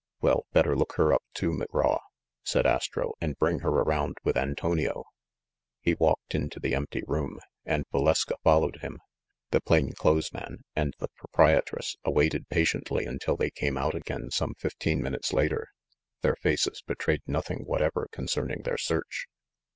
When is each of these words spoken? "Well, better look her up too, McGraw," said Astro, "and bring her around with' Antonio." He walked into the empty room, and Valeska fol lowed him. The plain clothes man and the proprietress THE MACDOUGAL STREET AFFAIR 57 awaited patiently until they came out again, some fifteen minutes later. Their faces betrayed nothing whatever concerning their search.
"Well, 0.19 0.47
better 0.51 0.75
look 0.75 0.93
her 0.93 1.13
up 1.13 1.21
too, 1.35 1.51
McGraw," 1.51 1.99
said 2.43 2.65
Astro, 2.65 3.13
"and 3.21 3.37
bring 3.37 3.59
her 3.59 3.69
around 3.69 4.17
with' 4.23 4.35
Antonio." 4.35 5.03
He 5.79 5.93
walked 5.93 6.33
into 6.33 6.59
the 6.59 6.73
empty 6.73 7.03
room, 7.05 7.39
and 7.65 7.85
Valeska 7.93 8.37
fol 8.43 8.61
lowed 8.61 8.77
him. 8.77 8.97
The 9.51 9.61
plain 9.61 9.91
clothes 9.93 10.33
man 10.33 10.63
and 10.75 10.95
the 10.97 11.09
proprietress 11.17 11.97
THE 12.03 12.09
MACDOUGAL 12.09 12.15
STREET 12.15 12.41
AFFAIR 12.41 12.63
57 12.81 12.83
awaited 12.83 12.89
patiently 12.89 13.05
until 13.05 13.37
they 13.37 13.51
came 13.51 13.77
out 13.77 13.93
again, 13.93 14.31
some 14.31 14.55
fifteen 14.57 15.03
minutes 15.03 15.33
later. 15.33 15.67
Their 16.23 16.35
faces 16.35 16.81
betrayed 16.87 17.21
nothing 17.27 17.59
whatever 17.67 18.07
concerning 18.11 18.63
their 18.63 18.79
search. 18.79 19.27